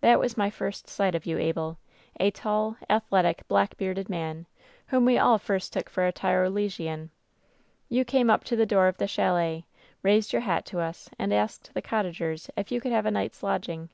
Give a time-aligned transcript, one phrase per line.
[0.00, 1.78] "That was my first sight of you, Abel;
[2.20, 3.02] a tall, ath.'.
[3.10, 4.46] letic, black bearded man,
[4.86, 7.10] whom we all first took for a' Tyrolesian.
[7.88, 9.64] "You came up to the door of the chalet,
[10.04, 13.42] raised your hat to us and asked the cottagers if you could have a night's
[13.42, 13.88] lodging.